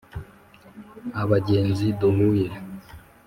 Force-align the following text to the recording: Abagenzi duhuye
Abagenzi 1.21 1.87
duhuye 1.99 2.47